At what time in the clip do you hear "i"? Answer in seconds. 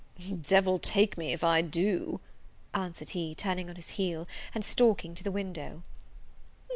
1.43-1.61